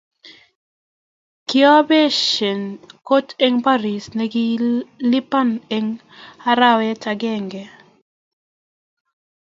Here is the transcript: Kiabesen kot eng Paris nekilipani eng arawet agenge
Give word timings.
Kiabesen 1.47 2.61
kot 3.07 3.27
eng 3.45 3.57
Paris 3.65 4.05
nekilipani 4.19 5.57
eng 5.75 5.87
arawet 6.51 7.01
agenge 7.13 7.63